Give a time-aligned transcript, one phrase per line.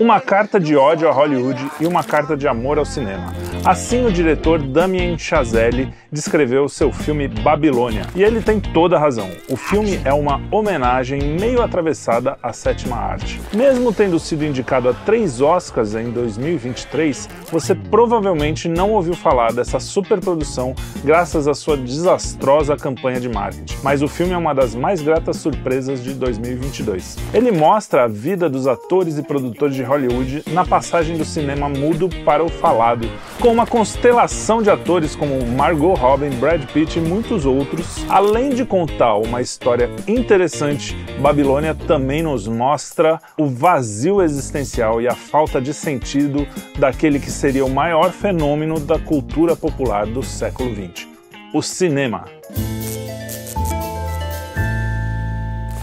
[0.00, 3.34] Uma carta de ódio a Hollywood e uma carta de amor ao cinema.
[3.64, 8.06] Assim o diretor Damien Chazelle descreveu seu filme Babilônia.
[8.14, 9.28] E ele tem toda a razão.
[9.50, 13.40] O filme é uma homenagem meio atravessada à sétima arte.
[13.52, 19.80] Mesmo tendo sido indicado a três Oscars em 2023, você provavelmente não ouviu falar dessa
[19.80, 23.76] superprodução graças à sua desastrosa campanha de marketing.
[23.82, 27.18] Mas o filme é uma das mais gratas surpresas de 2022.
[27.34, 32.08] Ele mostra a vida dos atores e produtores de Hollywood na passagem do cinema mudo
[32.24, 33.08] para o falado,
[33.40, 38.04] com uma constelação de atores como Margot Robbie, Brad Pitt e muitos outros.
[38.08, 45.14] Além de contar uma história interessante, Babilônia também nos mostra o vazio existencial e a
[45.14, 46.46] falta de sentido
[46.78, 51.06] daquele que seria o maior fenômeno da cultura popular do século XX,
[51.52, 52.26] o cinema.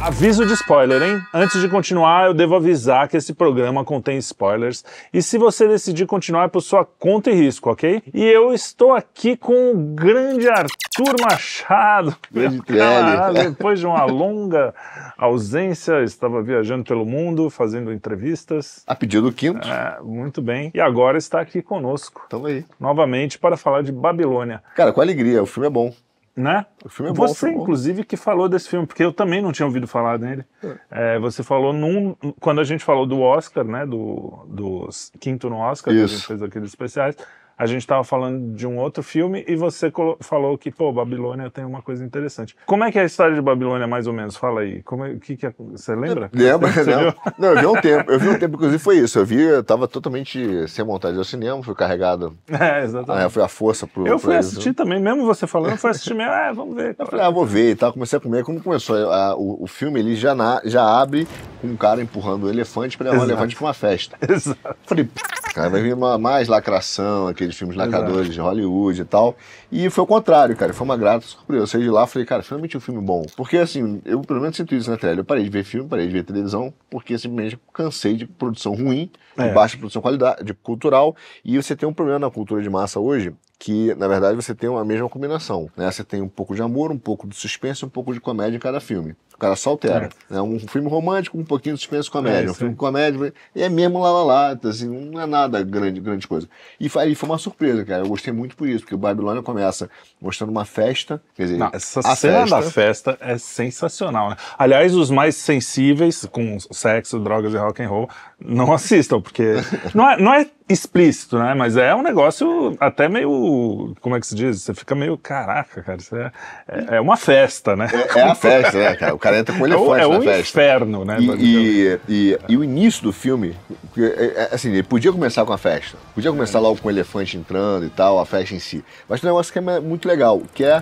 [0.06, 1.20] Aviso de spoiler, hein?
[1.34, 6.06] Antes de continuar, eu devo avisar que esse programa contém spoilers e se você decidir
[6.06, 8.04] continuar é por sua conta e risco, ok?
[8.14, 12.16] E eu estou aqui com o grande Arthur Machado.
[12.32, 14.76] Grande Caralho, depois de uma longa
[15.18, 18.84] ausência, estava viajando pelo mundo, fazendo entrevistas.
[18.86, 19.68] A pedido do quinto.
[19.68, 20.70] É, muito bem.
[20.76, 22.64] E agora está aqui conosco, Tamo aí.
[22.80, 24.62] novamente, para falar de Babilônia.
[24.76, 25.92] Cara, com alegria, o filme é bom.
[26.36, 26.66] Né?
[26.84, 27.28] O filme é bom.
[27.28, 27.64] Você, filme é bom.
[27.64, 30.44] inclusive, que falou desse filme, porque eu também não tinha ouvido falar dele.
[30.92, 32.14] É, você falou num.
[32.40, 33.86] Quando a gente falou do Oscar, né?
[33.86, 37.16] Do, do quinto no Oscar, que a gente fez aqueles especiais.
[37.58, 41.64] A gente estava falando de um outro filme e você falou que, pô, Babilônia tem
[41.64, 42.56] uma coisa interessante.
[42.66, 44.36] Como é que é a história de Babilônia, mais ou menos?
[44.36, 44.84] Fala aí.
[44.84, 46.30] Como é, que que é- você lembra?
[46.34, 46.70] Lembra?
[46.84, 47.14] Não, viu?
[47.38, 48.12] não, eu vi um tempo.
[48.12, 49.18] Eu vi um tempo, inclusive foi isso.
[49.20, 52.36] Eu vi, eu tava totalmente sem vontade ao cinema, fui carregado.
[52.66, 53.26] É, exatamente.
[53.26, 54.02] Ah, foi a força pro.
[54.06, 54.48] eu pro fui eles.
[54.48, 56.32] assistir também, mesmo você falando, eu fui assistir mesmo.
[56.34, 56.96] É, vamos ver.
[56.98, 57.94] Eu falei, ah, vou ver e tal.
[57.94, 58.44] Comecei a comer.
[58.44, 61.28] Quando começou a- o, o filme, ele já, na- já abre
[61.62, 63.32] com um cara empurrando o elefante pra levar o Exato.
[63.32, 64.18] elefante pra uma festa.
[64.28, 64.76] Exato.
[64.86, 69.36] Falei, "Pff, cara, vai vir uma, mais lacração, aqueles filmes lacradores de Hollywood e tal.
[69.72, 70.74] E foi o contrário, cara.
[70.74, 71.64] Foi uma grata surpresa.
[71.64, 73.24] Eu saí de lá e falei, cara, finalmente um filme bom.
[73.38, 75.20] Porque assim, eu pelo menos sinto isso na tela.
[75.20, 79.10] Eu parei de ver filme, parei de ver televisão, porque simplesmente cansei de produção ruim,
[79.38, 79.54] de É.
[79.54, 81.16] baixa produção qualidade, de cultural.
[81.44, 83.34] E você tem um problema na cultura de massa hoje.
[83.58, 85.70] Que, na verdade, você tem uma mesma combinação.
[85.78, 85.90] Né?
[85.90, 88.60] Você tem um pouco de amor, um pouco de suspense, um pouco de comédia em
[88.60, 89.16] cada filme.
[89.36, 90.10] O cara só altera.
[90.30, 90.42] né?
[90.42, 92.48] Um filme romântico, um pouquinho de suspense comédia.
[92.48, 96.00] É, um filme comédia, e é mesmo lá lá lá, assim, não é nada grande,
[96.00, 96.48] grande coisa.
[96.80, 98.04] E foi, e foi uma surpresa, cara.
[98.04, 99.90] Eu gostei muito por isso, porque o Babilônia começa
[100.22, 104.30] mostrando uma festa, quer dizer, Não, essa a cena festa, da festa é sensacional.
[104.30, 104.38] Né?
[104.58, 108.10] Aliás, os mais sensíveis com sexo, drogas e rock and roll
[108.40, 109.56] não assistam, porque
[109.94, 111.54] não é, não é explícito, né?
[111.54, 114.62] Mas é um negócio até meio, como é que se diz?
[114.64, 116.32] Você fica meio, caraca, cara, isso é,
[116.68, 117.88] é, é uma festa, né?
[117.94, 119.14] É, é a festa, né, cara?
[119.14, 120.40] O cara entra com o É o, elefante é na o festa.
[120.42, 121.18] inferno, né?
[121.20, 123.56] E, e, e, e o início do filme,
[123.98, 127.38] é, é, assim, ele podia começar com a festa, podia começar logo com o elefante
[127.38, 128.84] entrando e tal, a festa em si.
[129.08, 130.82] Mas tem um negócio que é muito legal, que é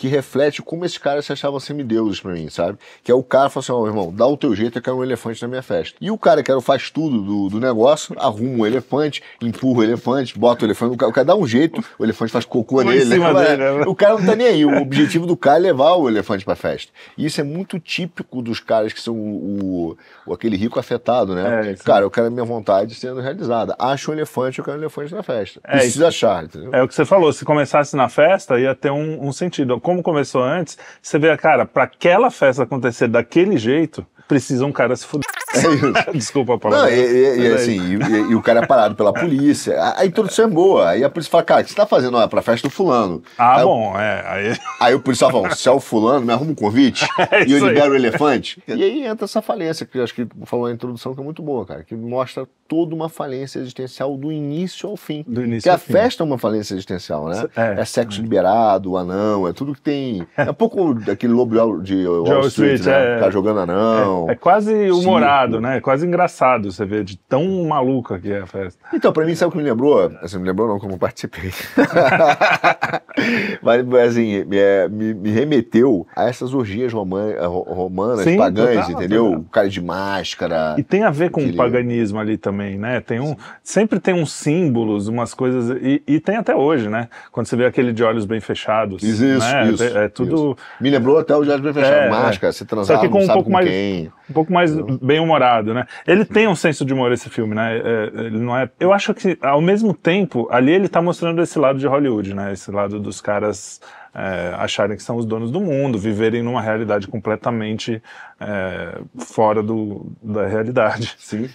[0.00, 2.78] que reflete como esses caras se achavam semideuses pra mim, sabe?
[3.04, 5.02] Que é o cara fala assim, ó, irmão, dá o teu jeito, eu quero um
[5.04, 5.94] elefante na minha festa.
[6.00, 9.80] E o cara que era o faz tudo do, do negócio, arruma o elefante, empurra
[9.80, 12.46] o elefante, bota o elefante, o cara, o cara dá um jeito, o elefante faz
[12.46, 13.04] cocô nele.
[13.34, 13.56] né?
[13.80, 13.84] né?
[13.86, 14.64] O cara não tá nem aí.
[14.64, 16.90] O objetivo do cara é levar o elefante pra festa.
[17.18, 19.96] E isso é muito típico dos caras que são o,
[20.26, 21.68] o- aquele rico afetado, né?
[21.68, 23.76] É, isso cara, eu quero a minha vontade sendo realizada.
[23.78, 25.60] Acho um elefante, eu quero um elefante na festa.
[25.64, 26.70] É, Precisa achar, entendeu?
[26.72, 29.78] É o que você falou, se começasse na festa, ia ter um, um sentido.
[29.90, 34.94] Como começou antes, você vê, cara, pra aquela festa acontecer daquele jeito, precisa um cara
[34.94, 35.26] se fuder.
[35.52, 36.12] É.
[36.16, 36.92] Desculpa a Não, palavra.
[36.92, 39.76] e, e- e Mas é assim, e, e- e o cara é parado pela polícia.
[39.82, 40.88] A, a introdução é boa.
[40.90, 42.16] Aí a polícia fala, cara, o que você tá fazendo?
[42.16, 43.20] Ah, pra festa do fulano.
[43.36, 44.24] Ah, aí, bom, é.
[44.26, 44.56] Aí...
[44.80, 47.66] Aí o policial fala, se é o fulano, me arruma um convite É e eu
[47.66, 48.62] libero o elefante.
[48.68, 51.42] E aí entra essa falência, que eu acho que falou na introdução que é muito
[51.42, 55.24] boa, cara, que mostra toda uma falência existencial do início ao fim.
[55.26, 55.92] Do início Porque a fim.
[55.92, 57.44] festa é uma falência existencial, né?
[57.56, 60.24] É, É, sexo liberado, anão, é tudo que tem.
[60.36, 63.16] É um pouco daquele lobo de Wall- Street, Street, né?
[63.16, 63.18] é.
[63.18, 64.19] Tá jogando anão.
[64.28, 65.66] É quase humorado, Circo.
[65.66, 65.76] né?
[65.76, 68.78] É quase engraçado você ver de tão maluca que é a festa.
[68.92, 70.10] Então, pra mim, sabe o que me lembrou?
[70.22, 71.50] Assim, me lembrou não, como eu participei.
[73.62, 78.76] Mas, assim, me, é, me- me remeteu a essas orgias roman- ro- romanas, Sim, pagãs,
[78.86, 79.24] total, entendeu?
[79.26, 79.40] total.
[79.40, 80.74] O cara de máscara.
[80.78, 83.00] E tem a ver com Aquele- o paganismo ali também, né?
[83.00, 87.08] Tem um, sempre tem uns símbolos, umas coisas, e, e tem até hoje, né?
[87.32, 89.02] Quando você vê aquele de olhos bem fechados.
[89.02, 89.70] Isso, isso, né?
[89.70, 90.56] isso, É tudo isso.
[90.80, 91.92] Me lembrou até o Jardim Bem Fechado.
[91.94, 94.09] É, máscara, você transar, Só que com um sabe pouco com mais- quem.
[94.28, 95.86] Um pouco mais bem humorado, né?
[96.06, 97.78] Ele tem um senso de humor esse filme, né?
[97.78, 98.68] É, ele não é.
[98.78, 102.52] Eu acho que ao mesmo tempo ali ele tá mostrando esse lado de Hollywood, né?
[102.52, 103.80] Esse lado dos caras
[104.14, 108.02] é, acharem que são os donos do mundo, viverem numa realidade completamente
[108.40, 111.14] é, fora do, da realidade.
[111.18, 111.48] Sim.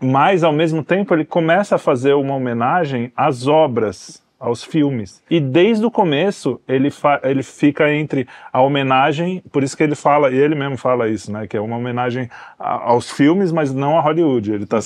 [0.00, 5.22] mas, ao mesmo tempo, ele começa a fazer uma homenagem às obras aos filmes.
[5.30, 6.92] E desde o começo ele,
[7.22, 11.30] ele fica entre a homenagem, por isso que ele fala, e ele mesmo fala isso,
[11.30, 12.28] né, que é uma homenagem
[12.58, 14.52] a, aos filmes, mas não a Hollywood.
[14.52, 14.80] Ele tá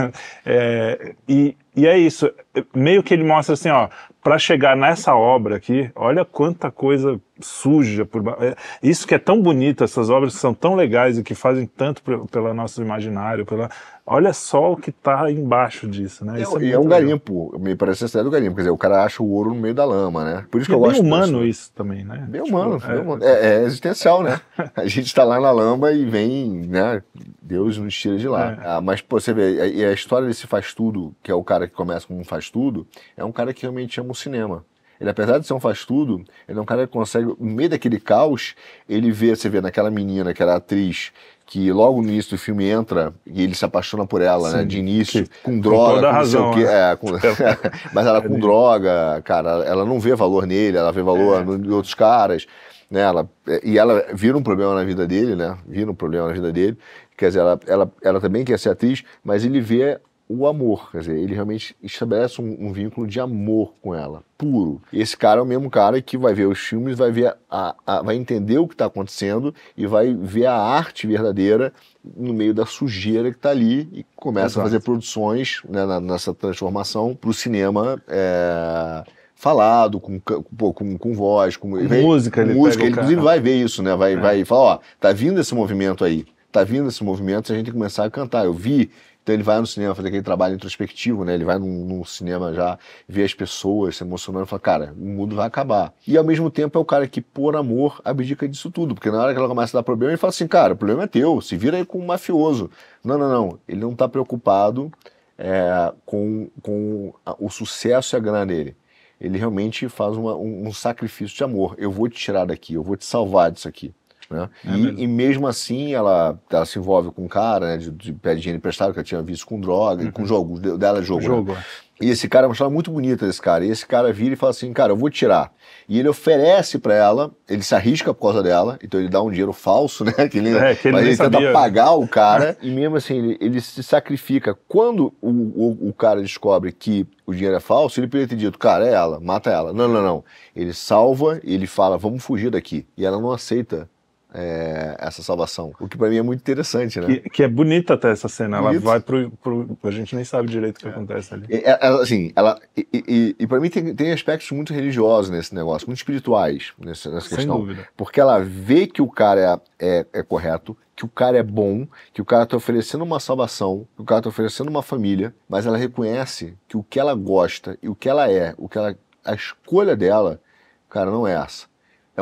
[0.46, 2.30] é, e, e é isso,
[2.74, 3.88] meio que ele mostra assim, ó,
[4.22, 9.40] para chegar nessa obra aqui, olha quanta coisa suja por é, isso que é tão
[9.40, 13.68] bonito, essas obras que são tão legais e que fazem tanto pelo nosso imaginário, pela
[14.06, 16.40] olha só o que está embaixo disso, né?
[16.40, 19.22] É, é, é um garimpo, me parece ser do garimpo, quer dizer, o cara acha
[19.22, 20.44] o ouro no meio da lama, né?
[20.50, 20.98] Por isso que eu gosto.
[20.98, 22.26] É bem humano isso também, né?
[22.28, 23.24] Bem tipo, humano, é, humano.
[23.24, 24.40] É, é, existencial, né?
[24.74, 27.02] a gente está lá na lama e vem, né?
[27.40, 28.52] Deus nos tira de lá.
[28.52, 28.58] É.
[28.64, 31.61] Ah, mas pô, você vê, e a história desse faz tudo, que é o cara
[31.66, 32.86] que começa como um faz tudo,
[33.16, 34.64] é um cara que realmente ama o cinema.
[35.02, 37.98] Ele, apesar de ser um faz-tudo, ele é um cara que consegue, no meio daquele
[37.98, 38.54] caos,
[38.88, 41.10] ele vê, você vê naquela menina, aquela atriz,
[41.44, 44.56] que logo no início do filme entra e ele se apaixona por ela, né, Sim,
[44.58, 44.64] né?
[44.64, 46.62] De início, com droga, com, com razão, o quê.
[46.62, 47.08] É, com...
[47.92, 51.66] mas ela com droga, cara, ela não vê valor nele, ela vê valor é.
[51.66, 52.46] em outros caras.
[52.88, 53.28] Né, ela,
[53.64, 55.56] e ela vira um problema na vida dele, né?
[55.66, 56.78] Vira um problema na vida dele.
[57.16, 60.90] Quer dizer, ela, ela, ela também quer ser atriz, mas ele vê o amor.
[60.90, 64.80] Quer dizer, ele realmente estabelece um, um, vínculo de amor com ela, puro.
[64.92, 68.02] Esse cara é o mesmo cara que vai ver os filmes, vai ver a, a
[68.02, 71.72] vai entender o que está acontecendo e vai ver a arte verdadeira
[72.16, 74.60] no meio da sujeira que está ali e começa Exato.
[74.60, 78.02] a fazer produções né, na, nessa transformação para o cinema.
[78.08, 79.04] É
[79.42, 82.42] falado, com, com, com voz, com, com música.
[82.42, 83.96] ele música, ele inclusive vai ver isso, né?
[83.96, 84.16] Vai, é.
[84.16, 88.04] vai falar, ó, tá vindo esse movimento aí, tá vindo esse movimento, a gente começar
[88.04, 88.44] a cantar.
[88.44, 88.88] Eu vi
[89.22, 91.34] então ele vai no cinema fazer aquele trabalho introspectivo, né?
[91.34, 92.76] Ele vai num, num cinema já
[93.08, 95.94] ver as pessoas se emocionando e fala, cara, o mundo vai acabar.
[96.06, 98.94] E ao mesmo tempo é o cara que, por amor, abdica disso tudo.
[98.94, 101.04] Porque na hora que ela começa a dar problema, ele fala assim, cara, o problema
[101.04, 102.68] é teu, se vira aí com um mafioso.
[103.04, 103.58] Não, não, não.
[103.68, 104.90] Ele não está preocupado
[105.38, 108.76] é, com, com o sucesso e a grana dele.
[109.20, 111.76] Ele realmente faz uma, um, um sacrifício de amor.
[111.78, 113.94] Eu vou te tirar daqui, eu vou te salvar disso aqui.
[114.32, 114.48] Né?
[114.64, 114.98] É e, mesmo.
[114.98, 118.40] e, mesmo assim ela, ela se envolve com um cara, né, de, de pé de
[118.40, 120.10] dinheiro emprestado que ela tinha visto com droga, uhum.
[120.10, 121.20] com jogo, dela é jogo.
[121.20, 121.26] Né?
[121.26, 121.64] jogo né?
[122.02, 123.64] E esse cara, é uma história muito bonita desse cara.
[123.64, 125.52] E esse cara vira e fala assim, cara, eu vou tirar.
[125.88, 129.30] E ele oferece para ela, ele se arrisca por causa dela, então ele dá um
[129.30, 130.28] dinheiro falso, né?
[130.28, 131.38] Que ele, é, que ele mas ele sabia.
[131.38, 134.58] tenta pagar o cara, e mesmo assim, ele, ele se sacrifica.
[134.66, 138.58] Quando o, o, o, cara descobre que o dinheiro é falso, ele poderia ter dito,
[138.58, 139.72] cara, é ela, mata ela.
[139.72, 140.24] Não, não, não.
[140.56, 142.84] Ele salva, ele fala, vamos fugir daqui.
[142.96, 143.88] E ela não aceita
[144.34, 145.72] é, essa salvação.
[145.78, 147.06] O que para mim é muito interessante, né?
[147.06, 148.60] Que, que, é bonita até essa cena.
[148.60, 148.82] Bonito.
[148.82, 150.90] Ela vai pro, pro, A gente nem sabe direito o que é.
[150.90, 151.46] acontece ali.
[151.50, 152.58] É, assim, ela.
[152.76, 157.10] E, e, e para mim tem, tem aspectos muito religiosos nesse negócio, muito espirituais nessa,
[157.10, 157.60] nessa Sem questão.
[157.60, 157.86] Dúvida.
[157.96, 161.86] Porque ela vê que o cara é, é, é correto, que o cara é bom,
[162.12, 165.66] que o cara está oferecendo uma salvação, que o cara está oferecendo uma família, mas
[165.66, 168.96] ela reconhece que o que ela gosta e o que ela é, o que ela,
[169.24, 170.40] a escolha dela,
[170.88, 171.71] cara, não é essa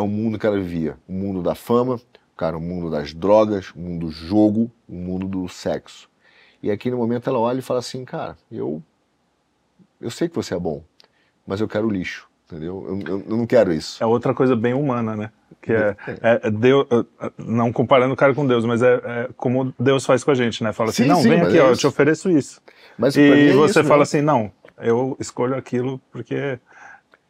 [0.00, 0.96] é o mundo que ela vivia.
[1.08, 2.00] O mundo da fama,
[2.36, 6.08] cara, o mundo das drogas, o mundo do jogo, o mundo do sexo.
[6.62, 8.82] E aqui no momento ela olha e fala assim, cara, eu,
[10.00, 10.82] eu sei que você é bom,
[11.46, 12.84] mas eu quero lixo, entendeu?
[12.86, 14.02] Eu, eu, eu não quero isso.
[14.02, 15.30] É outra coisa bem humana, né?
[15.62, 16.86] Que é, é, é Deus,
[17.36, 20.62] não comparando o cara com Deus, mas é, é, como Deus faz com a gente,
[20.62, 20.72] né?
[20.72, 22.60] Fala assim, sim, não, sim, vem aqui, é ó, eu te ofereço isso.
[22.98, 26.58] Mas e é você fala assim, não, eu escolho aquilo porque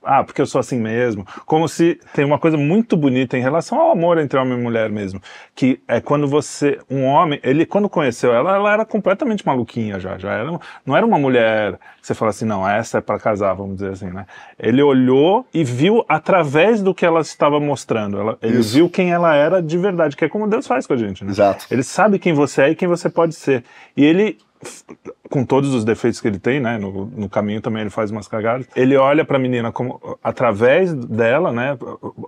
[0.02, 1.26] ah, porque eu sou assim mesmo.
[1.44, 4.90] Como se tem uma coisa muito bonita em relação ao amor entre homem e mulher
[4.90, 5.20] mesmo,
[5.54, 10.16] que é quando você, um homem, ele quando conheceu ela, ela era completamente maluquinha já,
[10.16, 13.52] já era, não era uma mulher que você fala assim, não, essa é para casar,
[13.54, 14.26] vamos dizer assim, né?
[14.58, 18.74] Ele olhou e viu através do que ela estava mostrando, ela, ele Isso.
[18.74, 21.30] viu quem ela era de verdade, que é como Deus faz com a gente, né?
[21.30, 21.66] Exato.
[21.70, 23.64] Ele sabe quem você é e quem você pode ser.
[23.96, 24.38] E ele
[25.30, 26.76] com todos os defeitos que ele tem, né?
[26.76, 28.66] No, no caminho também ele faz umas cagadas.
[28.74, 31.78] Ele olha para a menina como através dela, né?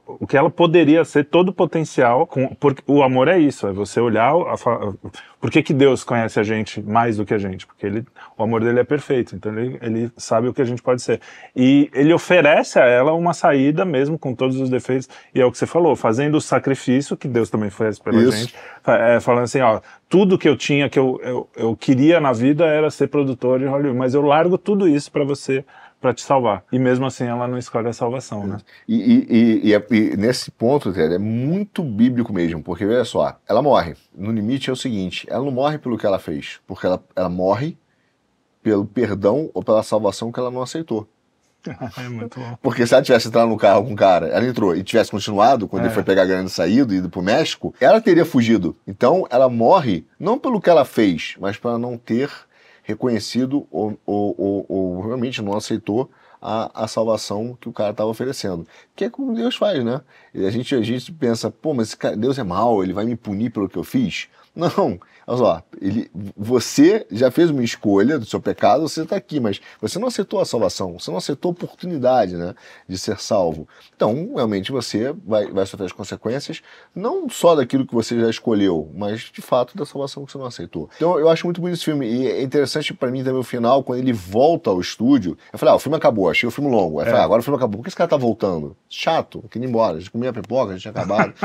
[0.06, 2.26] O que ela poderia ser, todo o potencial.
[2.26, 4.32] Com, porque o amor é isso, é você olhar.
[4.32, 4.92] A, a,
[5.40, 7.66] por que, que Deus conhece a gente mais do que a gente?
[7.66, 8.06] Porque ele,
[8.38, 11.20] o amor dele é perfeito, então ele, ele sabe o que a gente pode ser.
[11.56, 15.08] E ele oferece a ela uma saída mesmo com todos os defeitos.
[15.34, 18.36] E é o que você falou, fazendo o sacrifício que Deus também fez pela isso.
[18.36, 18.54] gente,
[18.86, 22.64] é, falando assim, ó, tudo que eu tinha, que eu, eu, eu queria na vida
[22.64, 25.64] era ser produtor de Hollywood, mas eu largo tudo isso para você
[26.00, 26.64] para te salvar.
[26.72, 28.58] E mesmo assim ela não escolhe a salvação, né?
[28.88, 33.04] E, e, e, e, é, e nesse ponto, Ted, é muito bíblico mesmo, porque veja
[33.04, 33.94] só, ela morre.
[34.12, 37.28] No limite é o seguinte, ela não morre pelo que ela fez, porque ela, ela
[37.28, 37.76] morre
[38.62, 41.06] pelo perdão ou pela salvação que ela não aceitou.
[41.96, 42.58] É muito bom.
[42.62, 45.68] Porque se ela tivesse entrado no carro com o cara, ela entrou e tivesse continuado,
[45.68, 45.86] quando é.
[45.86, 48.76] ele foi pegar a grana e saído e ido pro México, ela teria fugido.
[48.86, 52.30] Então ela morre não pelo que ela fez, mas para não ter
[52.82, 56.10] reconhecido ou, ou, ou, ou realmente não aceitou
[56.42, 58.66] a, a salvação que o cara estava oferecendo.
[58.96, 60.00] Que é como Deus faz, né?
[60.34, 63.50] E a gente, a gente pensa, pô, mas Deus é mau, ele vai me punir
[63.50, 64.28] pelo que eu fiz?
[64.54, 69.40] Não, olha só, ele, você já fez uma escolha do seu pecado, você está aqui,
[69.40, 72.54] mas você não aceitou a salvação, você não aceitou a oportunidade né,
[72.88, 73.68] de ser salvo.
[73.94, 76.62] Então, realmente, você vai, vai sofrer as consequências,
[76.94, 80.46] não só daquilo que você já escolheu, mas de fato da salvação que você não
[80.46, 80.88] aceitou.
[80.96, 83.82] Então, eu acho muito bonito esse filme, e é interessante para mim também o final,
[83.82, 85.36] quando ele volta ao estúdio.
[85.52, 86.98] Eu falei, ah, o filme acabou, achei o filme longo.
[86.98, 88.76] Aí eu falei, ah, agora o filme acabou, por que esse cara tá voltando?
[88.88, 91.32] Chato, queria ir embora, a gente comia pipoca, a gente tinha acabado.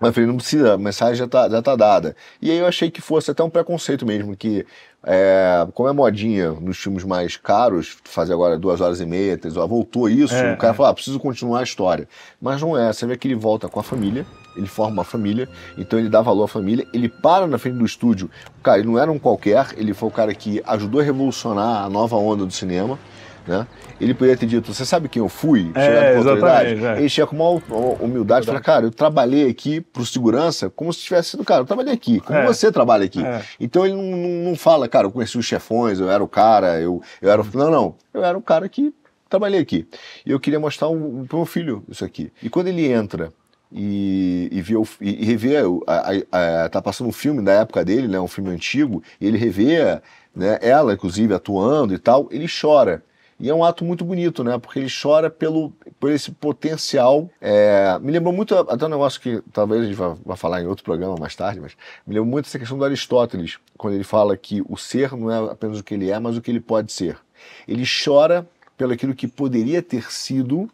[0.00, 2.16] mas eu falei, não precisa, a mensagem já tá, já tá dada.
[2.40, 4.66] E aí eu achei que fosse até um preconceito mesmo, que
[5.06, 9.56] é, como é modinha nos filmes mais caros, fazer agora duas horas e meia, três
[9.56, 10.76] horas, voltou isso, é, o cara é.
[10.76, 12.08] fala, ah, preciso continuar a história.
[12.40, 15.48] Mas não é, você vê que ele volta com a família, ele forma uma família,
[15.76, 18.30] então ele dá valor à família, ele para na frente do estúdio.
[18.62, 21.90] Cara, ele não era um qualquer, ele foi o cara que ajudou a revolucionar a
[21.90, 22.98] nova onda do cinema.
[23.46, 23.66] Né?
[24.00, 25.70] Ele poderia ter dito, você sabe quem eu fui?
[25.74, 26.84] É, exatamente.
[26.84, 26.98] É.
[26.98, 31.00] Ele chega com uma humildade e fala, cara, eu trabalhei aqui pro segurança como se
[31.00, 32.46] tivesse sido, cara, eu trabalhei aqui, como é.
[32.46, 33.22] você trabalha aqui.
[33.22, 33.42] É.
[33.60, 37.02] Então ele não, não, fala, cara, eu conheci os chefões, eu era o cara, eu,
[37.20, 37.46] eu era o...
[37.52, 38.94] Não, não, eu era o cara que
[39.28, 39.86] trabalhei aqui.
[40.24, 42.32] E eu queria mostrar um, pro meu filho isso aqui.
[42.42, 43.30] E quando ele entra
[43.70, 47.84] e, e, vê, e, e revê, a, a, a, tá passando um filme da época
[47.84, 50.00] dele, né, um filme antigo, e ele revê
[50.34, 53.02] né, ela, inclusive, atuando e tal, ele chora.
[53.38, 54.58] E é um ato muito bonito, né?
[54.58, 57.28] Porque ele chora pelo, por esse potencial.
[57.40, 60.66] É, me lembrou muito, até um negócio que talvez a gente vá, vá, falar em
[60.66, 61.72] outro programa mais tarde, mas
[62.06, 65.50] me lembrou muito essa questão do Aristóteles, quando ele fala que o ser não é
[65.50, 67.18] apenas o que ele é, mas o que ele pode ser.
[67.66, 70.70] Ele chora pelo aquilo que poderia ter sido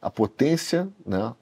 [0.00, 1.34] a potência, né?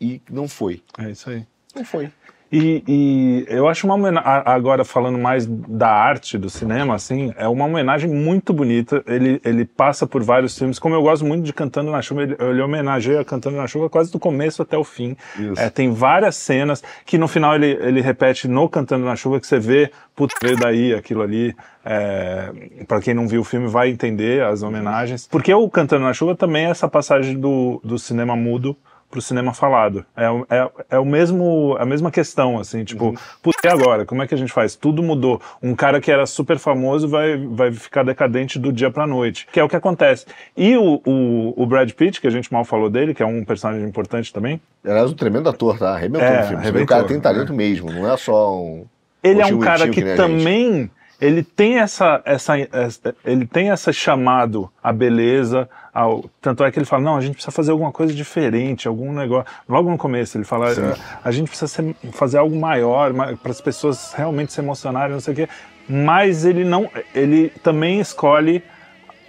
[0.00, 0.82] E não foi.
[0.98, 1.46] É isso aí.
[1.74, 2.12] Não foi.
[2.56, 7.48] E, e, eu acho uma homenagem, agora falando mais da arte do cinema, assim, é
[7.48, 9.02] uma homenagem muito bonita.
[9.08, 12.36] Ele, ele passa por vários filmes, como eu gosto muito de Cantando na Chuva, ele,
[12.38, 15.16] ele homenageia Cantando na Chuva quase do começo até o fim.
[15.56, 19.48] É, tem várias cenas que no final ele, ele repete no Cantando na Chuva, que
[19.48, 21.56] você vê, putz, veio daí aquilo ali.
[21.84, 22.52] É,
[22.86, 25.26] para quem não viu o filme vai entender as homenagens.
[25.26, 28.76] Porque o Cantando na Chuva também é essa passagem do, do cinema mudo
[29.14, 30.04] pro cinema falado.
[30.16, 30.24] É,
[30.56, 33.14] é, é o mesmo, a mesma questão, assim, tipo, uhum.
[33.40, 34.04] putz, e agora?
[34.04, 34.74] Como é que a gente faz?
[34.74, 35.40] Tudo mudou.
[35.62, 39.60] Um cara que era super famoso vai, vai ficar decadente do dia pra noite, que
[39.60, 40.26] é o que acontece.
[40.56, 43.44] E o, o, o Brad Pitt, que a gente mal falou dele, que é um
[43.44, 44.60] personagem importante também.
[44.84, 45.94] Aliás, um tremendo ator, tá?
[45.94, 46.62] Arrebentou é, no filme.
[46.62, 47.56] Arrebentou, o cara tem talento é.
[47.56, 48.84] mesmo, não é só um.
[49.22, 50.72] Ele é um cara que, que também.
[50.72, 56.70] Gente ele tem essa, essa, essa, ele tem essa chamado à beleza, ao, tanto é
[56.70, 59.46] que ele fala, não, a gente precisa fazer alguma coisa diferente, algum negócio.
[59.68, 63.60] Logo no começo ele fala, a, a gente precisa ser, fazer algo maior para as
[63.60, 65.48] pessoas realmente se emocionarem, não sei o quê.
[65.88, 68.62] Mas ele não, ele também escolhe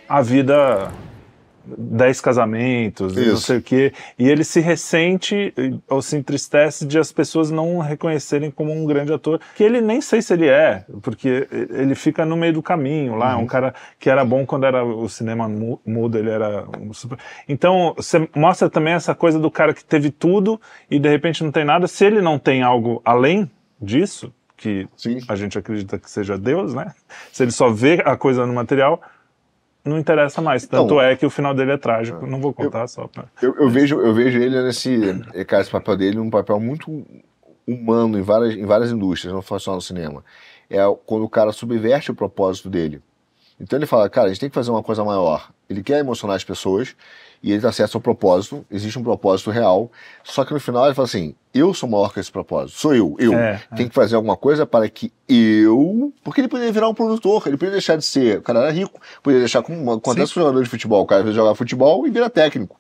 [0.08, 0.92] a vida
[1.77, 3.29] dez casamentos, Isso.
[3.29, 5.53] não sei o quê, e ele se ressente
[5.89, 10.01] ou se entristece de as pessoas não reconhecerem como um grande ator, que ele nem
[10.01, 13.43] sei se ele é, porque ele fica no meio do caminho lá, uhum.
[13.43, 15.48] um cara que era bom quando era o cinema
[15.86, 17.17] mudo, ele era um super...
[17.48, 21.51] Então, você mostra também essa coisa do cara que teve tudo e de repente não
[21.51, 23.50] tem nada, se ele não tem algo além
[23.81, 25.19] disso, que Sim.
[25.27, 26.93] a gente acredita que seja Deus, né?
[27.31, 29.01] Se ele só vê a coisa no material,
[29.86, 30.65] não interessa mais.
[30.65, 32.25] Tanto então, é que o final dele é trágico.
[32.25, 33.25] Não vou contar eu, só pra...
[33.42, 35.00] eu, eu, vejo, eu vejo ele nesse.
[35.48, 37.06] Cara, esse papel dele um papel muito
[37.68, 40.24] humano em várias, em várias indústrias, não só no cinema.
[40.70, 43.01] É quando o cara subverte o propósito dele.
[43.60, 45.50] Então ele fala, cara, a gente tem que fazer uma coisa maior.
[45.70, 46.96] Ele quer emocionar as pessoas
[47.42, 49.92] e ele está certo ao propósito, existe um propósito real,
[50.24, 53.15] só que no final ele fala assim, eu sou maior que esse propósito, sou eu,
[53.20, 53.34] eu.
[53.34, 53.89] É, Tem é.
[53.89, 56.13] que fazer alguma coisa para que eu...
[56.24, 59.00] Porque ele poderia virar um produtor, ele poderia deixar de ser, o cara era rico,
[59.24, 62.77] poderia deixar como acontece com jogador de futebol, o cara jogar futebol e vira técnico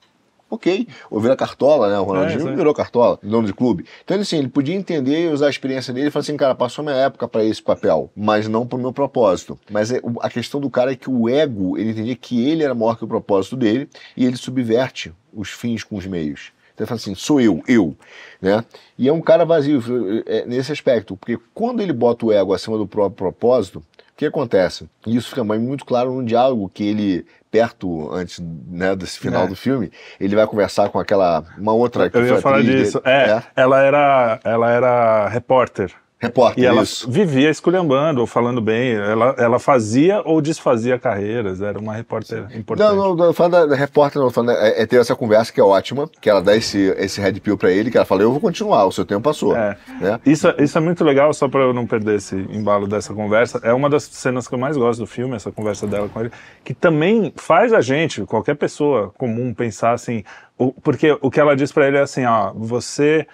[0.55, 0.87] ok.
[1.09, 1.99] Ou vira cartola, né?
[1.99, 3.85] O Ronaldinho é, virou cartola, dono de clube.
[4.03, 6.83] Então, assim, ele podia entender e usar a experiência dele e falar assim, cara, passou
[6.83, 9.59] minha época para esse papel, mas não pro meu propósito.
[9.69, 12.73] Mas é, a questão do cara é que o ego, ele entendia que ele era
[12.73, 16.51] maior que o propósito dele e ele subverte os fins com os meios.
[16.73, 17.95] Então ele fala assim, sou eu, eu,
[18.41, 18.63] né?
[18.97, 19.81] E é um cara vazio
[20.25, 23.81] é, nesse aspecto, porque quando ele bota o ego acima do próprio propósito,
[24.15, 24.89] o que acontece?
[25.05, 29.47] E isso fica muito claro no diálogo que ele, perto, antes né, desse final é.
[29.47, 32.09] do filme, ele vai conversar com aquela, uma outra...
[32.13, 33.01] Eu ia falar disso.
[33.03, 35.93] É, é, ela era, ela era repórter.
[36.25, 37.09] Repórter, E ela isso.
[37.09, 38.93] vivia esculhambando ou falando bem.
[38.93, 41.61] Ela, ela fazia ou desfazia carreiras.
[41.61, 42.87] Era uma repórter importante.
[42.89, 45.59] Não, não, não falando da, da repórter, não, falando, é, é ter essa conversa que
[45.59, 48.31] é ótima, que ela dá esse, esse red pill pra ele, que ela fala, eu
[48.31, 49.55] vou continuar, o seu tempo passou.
[49.55, 49.77] É.
[49.99, 50.19] Né?
[50.25, 53.59] Isso, isso é muito legal, só para eu não perder esse embalo dessa conversa.
[53.63, 56.31] É uma das cenas que eu mais gosto do filme, essa conversa dela com ele,
[56.63, 60.23] que também faz a gente, qualquer pessoa comum, pensar assim.
[60.57, 63.27] o- porque o que ela diz para ele é assim: ó, você.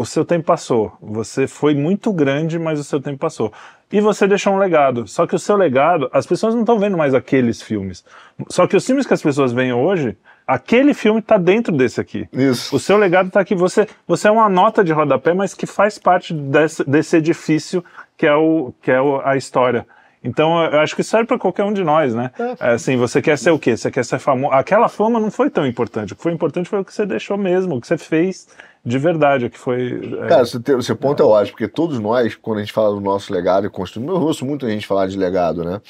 [0.00, 0.92] O seu tempo passou.
[1.02, 3.52] Você foi muito grande, mas o seu tempo passou.
[3.92, 5.06] E você deixou um legado.
[5.06, 8.02] Só que o seu legado, as pessoas não estão vendo mais aqueles filmes.
[8.48, 10.16] Só que os filmes que as pessoas veem hoje,
[10.46, 12.26] aquele filme está dentro desse aqui.
[12.32, 12.74] Isso.
[12.74, 13.54] O seu legado está aqui.
[13.54, 17.84] Você, você é uma nota de rodapé, mas que faz parte desse, desse edifício
[18.16, 19.86] que é, o, que é o- a história.
[20.24, 22.30] Então, eu acho que serve para qualquer um de nós, né?
[22.60, 23.76] É, assim, você quer ser o quê?
[23.76, 24.54] Você quer ser famoso.
[24.54, 26.12] Aquela fama não foi tão importante.
[26.12, 28.46] O que foi importante foi o que você deixou mesmo, o que você fez
[28.84, 30.00] de verdade, que foi.
[30.22, 33.00] é, Cara, você seu ponto é ótimo, porque todos nós, quando a gente fala do
[33.00, 35.80] nosso legado e construir, eu ouço muita gente falar de legado, né?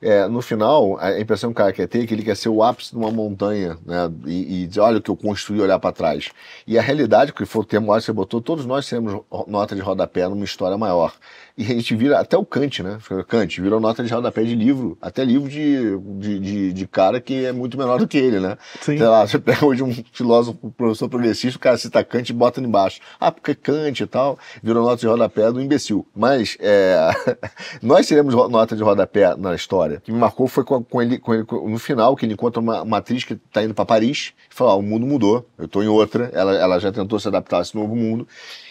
[0.00, 2.50] É, no final, a impressão que o cara quer ter é que ele quer ser
[2.50, 4.12] o ápice de uma montanha, né?
[4.26, 6.30] E, e dizer, olha o que eu construí, olhar para trás.
[6.66, 9.80] E a realidade, que foi o termo que você botou, todos nós temos nota de
[9.80, 11.14] rodapé numa história maior.
[11.58, 12.98] E a gente vira, até o Kant, né?
[13.26, 17.46] Kant virou nota de rodapé de livro, até livro de, de, de, de cara que
[17.46, 18.58] é muito menor do que ele, né?
[18.78, 18.98] Sim.
[18.98, 22.34] Sei lá, você pega hoje um filósofo, um professor progressista, o cara cita Kant e
[22.34, 23.00] bota embaixo.
[23.18, 26.06] Ah, porque Kant e tal, virou nota de rodapé do imbecil.
[26.14, 27.10] Mas é,
[27.80, 29.96] nós teremos nota de rodapé na história.
[29.96, 32.60] O que me marcou foi com, com ele, com ele- no final, que ele encontra
[32.60, 35.64] uma, uma atriz que está indo para Paris e fala: ah, o mundo mudou, eu
[35.64, 36.30] estou em outra.
[36.34, 38.28] Ela, ela já tentou se adaptar a esse novo mundo.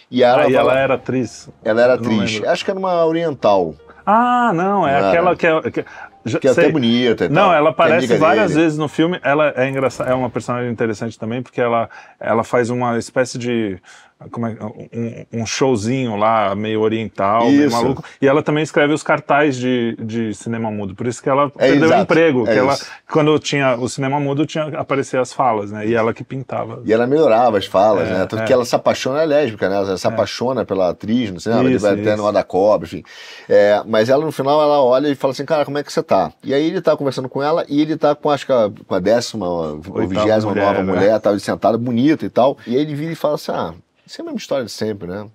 [0.09, 1.49] E ela, Ah, e ela era atriz.
[1.63, 2.41] ela era atriz.
[2.45, 3.73] Acho que era uma oriental,
[4.05, 5.61] Ah, não, é aquela que é.
[5.71, 5.85] que-
[6.27, 6.63] já que é sei.
[6.65, 7.27] até bonita.
[7.29, 8.61] Não, ela é aparece várias dele.
[8.63, 9.19] vezes no filme.
[9.23, 13.79] Ela é engraçada, é uma personagem interessante também, porque ela, ela faz uma espécie de.
[14.17, 18.03] É, um, um showzinho lá, meio oriental, meio maluco.
[18.21, 20.95] E ela também escreve os cartazes de, de cinema mudo.
[20.95, 22.47] Por isso que ela É, perdeu o emprego.
[22.47, 22.85] é ela, isso.
[23.11, 25.85] quando tinha o cinema mudo, tinha aparecer as falas, né?
[25.85, 26.81] E ela que pintava.
[26.85, 28.25] E ela melhorava as falas, É, né?
[28.25, 28.45] Tanto é.
[28.45, 29.75] que ela se apaixona, ela é lésbica, né?
[29.75, 32.23] Ela se apaixona pela atriz, não sei, ela Isso, vai até isso.
[32.23, 33.03] no da cobra, enfim.
[33.49, 36.01] É, mas ela, no final, ela olha e fala assim, cara, como é que você
[36.01, 36.31] tá?
[36.43, 38.95] E aí ele tá conversando com ela e ele tá com, acho que a, com
[38.95, 40.93] a décima ou vigésima mulher, nova né?
[40.93, 42.57] mulher, tá sentada, bonita e tal.
[42.65, 43.73] E aí ele vira e fala assim, ah...
[44.05, 45.29] Isso é a mesma história de sempre, né?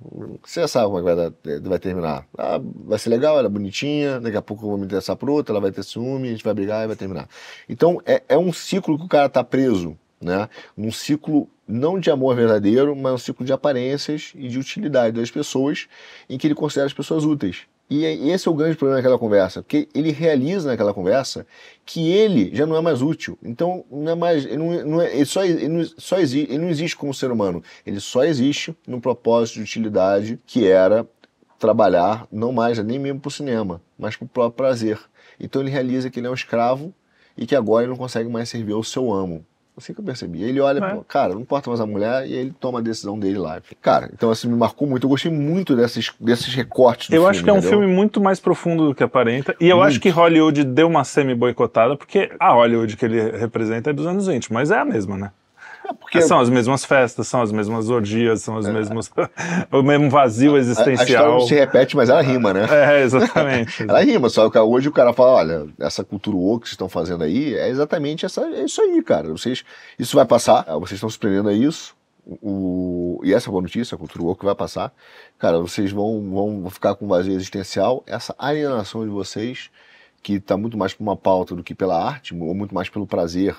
[0.45, 1.17] Você já sabe como é que vai,
[1.61, 2.27] dar- vai terminar.
[2.39, 5.29] Ah, vai ser legal, ela é bonitinha, daqui a pouco eu vou me interessar por
[5.29, 7.29] outra, ela vai ter ciúme, a gente vai brigar e vai terminar.
[7.69, 10.49] Então, é, é um ciclo que o cara tá preso, né?
[10.77, 15.31] Num ciclo não de amor verdadeiro, mas um ciclo de aparências e de utilidade das
[15.31, 15.89] pessoas,
[16.29, 17.63] em que ele considera as pessoas úteis.
[17.91, 21.45] E é- esse é o grande problema daquela conversa, porque ele realiza naquela conversa
[21.85, 23.37] que ele já não é mais útil.
[23.43, 26.59] Então, não é mais, ele, não, não é- ele só, ele não, só exi- ele
[26.59, 27.63] não existe como ser humano.
[27.85, 31.05] Ele só existe no propósito de utilidade que era
[31.59, 34.99] trabalhar, não mais nem mesmo para o cinema, mas para o próprio prazer.
[35.39, 36.95] Então ele realiza que ele é um escravo
[37.37, 39.45] e que agora ele não consegue mais servir ao seu amo.
[39.81, 40.43] Assim que eu percebi.
[40.43, 40.95] Ele olha, É.
[40.95, 43.61] pô, cara, não importa mais a mulher, e ele toma a decisão dele lá.
[43.81, 45.05] Cara, então assim, me marcou muito.
[45.07, 47.31] Eu gostei muito desses, desses recortes do Eu filme.
[47.31, 47.79] acho que é um entendeu?
[47.79, 49.55] filme muito mais profundo do que aparenta.
[49.59, 49.89] E eu Muito.
[49.89, 54.27] acho que Hollywood deu uma semi-boicotada, porque a Hollywood que ele representa é dos anos
[54.27, 55.31] 20, mas é a mesma, né?
[55.91, 59.11] É porque São as mesmas festas, são as mesmas orgias, são os mesmos.
[59.73, 61.33] o mesmo vazio a, a história existencial.
[61.33, 62.67] não se repete, mas ela rima, né?
[62.71, 63.83] É, exatamente.
[63.89, 66.89] Ela rima, só que hoje o cara fala, olha, essa cultura woke que vocês estão
[66.89, 69.29] fazendo aí é exatamente essa, é isso aí, cara.
[69.31, 69.65] Vocês,
[69.99, 71.97] isso vai passar, vocês estão se prendendo a isso.
[72.25, 74.93] O, e essa é a boa notícia, a cultura woke vai passar.
[75.39, 78.05] Cara, vocês vão, vão ficar com vazio existencial.
[78.07, 79.71] Essa alienação de vocês,
[80.23, 83.07] que está muito mais por uma pauta do que pela arte, ou muito mais pelo
[83.07, 83.57] prazer,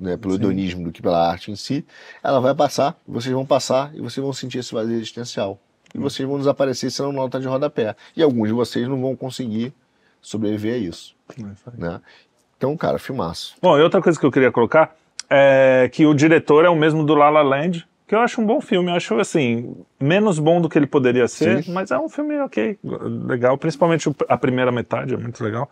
[0.00, 0.40] né, pelo Sim.
[0.40, 1.84] hedonismo do que pela arte em si,
[2.22, 5.58] ela vai passar, vocês vão passar e vocês vão sentir esse vazio existencial.
[5.94, 7.94] E vocês vão desaparecer serão nota de rodapé.
[8.16, 9.72] E alguns de vocês não vão conseguir
[10.20, 11.14] sobreviver a isso,
[11.78, 12.00] né?
[12.56, 13.54] Então, cara, filmaço.
[13.60, 14.96] Bom, e outra coisa que eu queria colocar
[15.30, 18.46] é que o diretor é o mesmo do La La Land, que eu acho um
[18.46, 18.90] bom filme.
[18.90, 19.74] Eu acho, assim,
[20.04, 21.72] menos bom do que ele poderia ser, Sim.
[21.72, 22.78] mas é um filme ok,
[23.26, 23.56] legal.
[23.56, 25.68] Principalmente a primeira metade, é muito legal.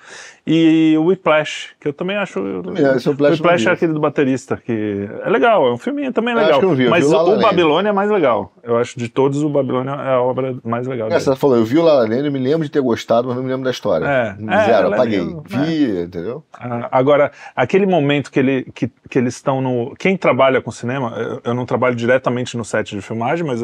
[0.46, 2.38] E o Whiplash, que eu também acho...
[2.40, 5.78] É, esse o Whiplash eu Whiplash é aquele do baterista, que é legal, é um
[5.78, 6.50] filminho também Eu legal.
[6.52, 7.40] acho que eu não vi, eu mas o o.
[7.40, 8.52] Babilônia é mais legal.
[8.62, 11.64] Eu acho de todos, o Babilônia é a obra mais legal É, você falou, eu
[11.64, 13.64] vi o La La Land, eu me lembro de ter gostado, mas não me lembro
[13.64, 14.06] da história.
[14.06, 15.36] É, é, Zero, é apaguei.
[15.46, 16.44] vi, entendeu?
[16.52, 19.94] Ah, agora, aquele momento que, ele, que, que eles estão no.
[19.96, 23.62] Quem trabalha com cinema, eu, eu não trabalho diretamente no set de filmagem, mas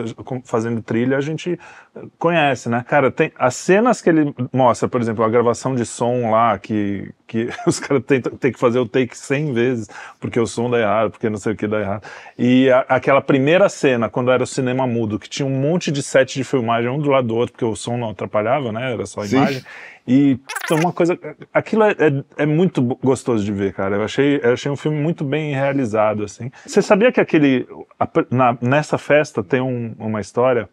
[0.59, 1.59] fazendo trilha a gente
[2.19, 2.85] conhece, né?
[2.87, 7.13] Cara, tem as cenas que ele mostra, por exemplo, a gravação de som lá, que,
[7.27, 9.89] que os caras têm, têm que fazer o take 100 vezes,
[10.21, 12.03] porque o som dá errado, porque não sei o que dá errado.
[12.37, 16.03] E a, aquela primeira cena, quando era o cinema mudo, que tinha um monte de
[16.03, 18.93] set de filmagem um do lado do outro, porque o som não atrapalhava, né?
[18.93, 19.63] Era só a imagem.
[20.09, 20.41] E
[20.71, 21.19] é uma coisa.
[21.53, 23.97] Aquilo é, é, é, muito gostoso de ver, cara.
[23.97, 26.51] Eu achei, eu achei um filme muito bem realizado, assim.
[26.67, 27.69] Você sabia que aquele.
[28.31, 30.67] Na, nessa festa tem um, uma história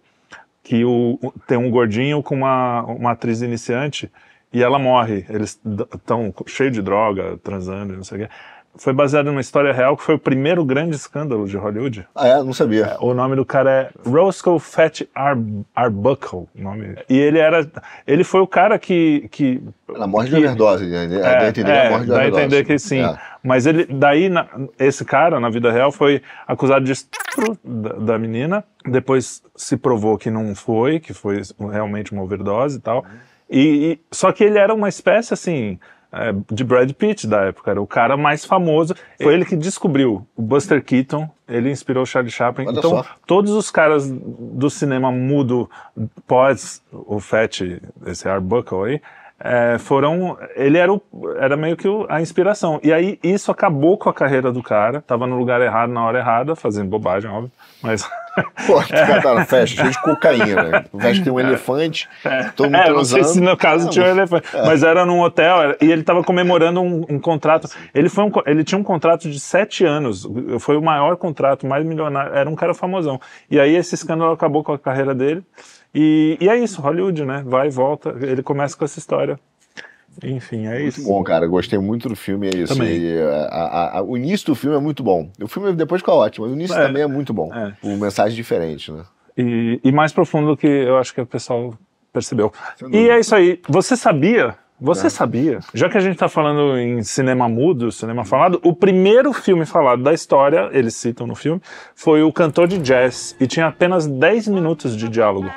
[0.64, 4.10] que o, tem um gordinho com uma, uma atriz iniciante
[4.54, 5.26] e ela morre.
[5.30, 5.60] Eles
[5.94, 8.34] estão cheios de droga, transando, não sei o quê
[8.78, 12.08] foi baseado numa história real que foi o primeiro grande escândalo de Hollywood.
[12.14, 12.44] Ah, é?
[12.44, 12.86] Não sabia.
[12.86, 15.38] É, o nome do cara é Roscoe Fat Ar
[15.76, 16.96] Arbuckle, nome.
[17.10, 17.68] E ele era,
[18.06, 19.62] ele foi o cara que que
[19.98, 21.06] na morte de overdose, né?
[21.06, 22.44] É, dá entender é, a morte de dá overdose.
[22.44, 23.02] entender que sim.
[23.02, 23.18] É.
[23.44, 24.48] Mas ele, daí, na,
[24.80, 28.64] esse cara, na vida real, foi acusado de estupro da, da, menina.
[28.84, 33.06] Depois se provou que não foi, que foi realmente uma overdose e tal.
[33.48, 35.95] E, e, só que ele era uma espécie assim é,
[36.52, 38.96] de Brad Pitt da época, era o cara mais famoso.
[39.22, 42.68] Foi ele que descobriu o Buster Keaton, ele inspirou o Charlie Chaplin.
[42.68, 43.06] Olha então, só.
[43.28, 45.70] todos os caras do cinema mudo
[46.26, 47.62] pós o Fat,
[48.06, 49.02] esse Arbuckle aí,
[49.46, 50.38] é, foram.
[50.56, 51.02] Ele era, o,
[51.38, 52.80] era meio que o, a inspiração.
[52.82, 55.02] E aí isso acabou com a carreira do cara.
[55.02, 57.52] Tava no lugar errado, na hora errada, fazendo bobagem, óbvio.
[57.82, 58.10] Mas.
[58.68, 60.86] Pô, o cara tá na festa, cheio de cocaína, né?
[60.94, 62.10] Veste tem um elefante,
[62.54, 64.66] todo mundo é, Não sei se no caso tinha um elefante, é.
[64.66, 67.70] mas era num hotel e ele tava comemorando um, um contrato.
[67.94, 70.28] Ele, foi um, ele tinha um contrato de sete anos,
[70.60, 73.22] foi o maior contrato, mais milionário, era um cara famosão.
[73.50, 75.42] E aí esse escândalo acabou com a carreira dele.
[75.96, 77.42] E, e é isso, Hollywood, né?
[77.46, 78.14] Vai e volta.
[78.22, 79.40] Ele começa com essa história.
[80.24, 81.00] Enfim, é isso.
[81.00, 81.48] Muito bom, cara.
[81.48, 82.74] Gostei muito do filme, é isso.
[82.74, 82.98] Também.
[82.98, 85.30] E, a, a, o início do filme é muito bom.
[85.42, 87.54] O filme depois ficou ótimo, mas o início é, também é muito bom.
[87.54, 87.74] É.
[87.82, 89.04] Uma mensagem diferente, né?
[89.38, 91.74] E, e, mais profundo do que eu acho que o pessoal
[92.14, 92.52] percebeu.
[92.92, 93.60] E é isso aí.
[93.68, 94.56] Você sabia?
[94.80, 95.10] Você é.
[95.10, 95.60] sabia?
[95.74, 100.04] Já que a gente está falando em cinema mudo, cinema falado, o primeiro filme falado
[100.04, 101.62] da história, eles citam no filme,
[101.94, 105.50] foi o cantor de jazz e tinha apenas 10 minutos de diálogo.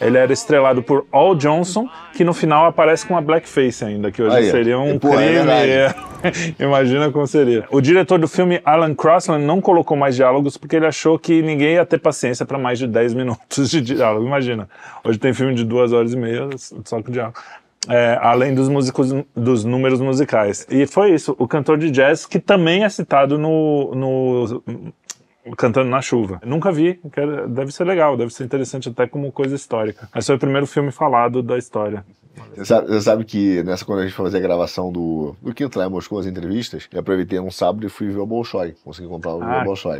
[0.00, 4.22] Ele era estrelado por Al Johnson, que no final aparece com uma blackface ainda, que
[4.22, 5.50] hoje Aí, seria um pô, é crime.
[5.50, 5.94] É
[6.58, 7.64] Imagina como seria.
[7.70, 11.74] O diretor do filme, Alan Crossland, não colocou mais diálogos porque ele achou que ninguém
[11.74, 14.26] ia ter paciência para mais de 10 minutos de diálogo.
[14.26, 14.68] Imagina.
[15.04, 16.48] Hoje tem filme de duas horas e meia
[16.84, 17.38] só com diálogo.
[17.88, 20.66] É, além dos músicos, dos números musicais.
[20.68, 24.92] E foi isso, o cantor de jazz, que também é citado no, no
[25.56, 26.40] cantando na chuva.
[26.44, 27.00] Nunca vi,
[27.48, 30.08] deve ser legal, deve ser interessante até como coisa histórica.
[30.14, 32.04] Mas foi o primeiro filme falado da história.
[32.54, 35.54] Você sabe, você sabe, que nessa quando a gente foi fazer a gravação do, do
[35.54, 38.74] Quinto lá em Moscou, as entrevistas, eu aproveitei um sábado e fui ver o Bolshoi,
[38.84, 39.98] consegui comprar o ah, Bolshoi.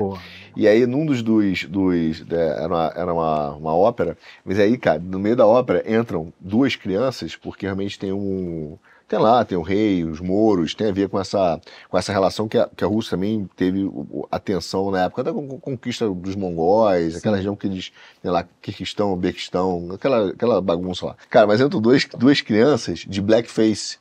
[0.55, 4.77] E aí, num dos dos, dos é, era, uma, era uma, uma ópera, mas aí,
[4.77, 8.77] cara, no meio da ópera entram duas crianças, porque realmente tem um
[9.09, 12.49] tem lá, tem o rei, os mouros, tem a ver com essa, com essa relação
[12.49, 13.89] que a, que a Rússia também teve
[14.31, 17.19] atenção na época da conquista dos mongóis, Sim.
[17.19, 21.17] aquela região que eles, tem lá, Kirguistão, Bequistão, aquela, aquela bagunça lá.
[21.31, 23.99] Cara, mas entram dois, duas crianças de blackface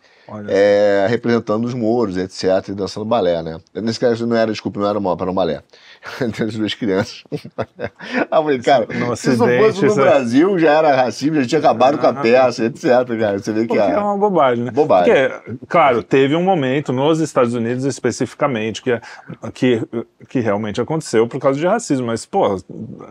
[0.47, 3.59] é, representando os mouros, etc., e dançando balé, né?
[3.73, 5.61] Nesse caso não era, desculpa, não era uma, para um balé.
[6.21, 7.23] entre as duas crianças.
[7.31, 11.97] Eu falei, cara, no se isso fosse no Brasil, já era racismo, já tinha acabado
[11.97, 12.83] com a peça, etc,
[13.19, 13.39] cara.
[13.39, 13.91] Você vê que é...
[13.91, 14.71] é uma bobagem, né?
[14.71, 15.13] Bobagem.
[15.13, 18.99] Porque, claro, teve um momento nos Estados Unidos especificamente que,
[19.53, 19.81] que,
[20.29, 22.57] que realmente aconteceu por causa de racismo, mas, pô,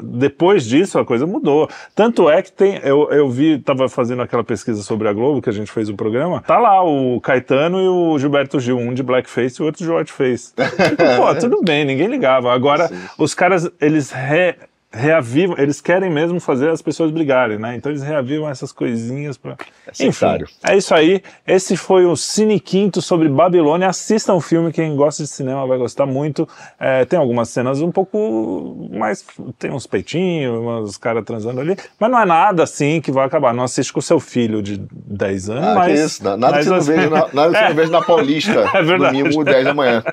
[0.02, 1.68] depois disso a coisa mudou.
[1.94, 5.50] Tanto é que tem, eu, eu vi, tava fazendo aquela pesquisa sobre a Globo, que
[5.50, 8.92] a gente fez o um programa, tá lá o Caetano e o Gilberto Gil, um
[8.94, 10.52] de blackface e o outro de whiteface.
[10.54, 12.52] tipo, pô, tudo bem, ninguém ligava.
[12.52, 12.96] Agora, Sim.
[13.18, 14.56] os caras, eles re,
[14.94, 17.74] reavivam, eles querem mesmo fazer as pessoas brigarem, né?
[17.74, 19.56] Então eles reavivam essas coisinhas para.
[19.98, 21.22] É Enfim, é isso aí.
[21.46, 23.88] Esse foi o Cine Quinto sobre Babilônia.
[23.88, 26.48] Assistam o filme, quem gosta de cinema vai gostar muito.
[26.78, 29.24] É, tem algumas cenas um pouco mais.
[29.58, 33.52] Tem uns peitinhos, uns caras transando ali, mas não é nada assim que vai acabar.
[33.52, 35.64] Não assiste com seu filho de 10 anos.
[35.64, 38.02] Ah, mas, isso, nada mas, que você não veja na, nada que não veja na
[38.02, 39.22] Paulista, é verdade.
[39.22, 40.04] domingo, 10 da manhã.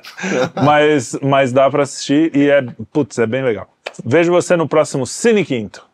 [0.54, 3.68] mas, mas dá para assistir e é, putz, é bem legal.
[4.04, 5.91] Vejo você no próximo Cine Quinto.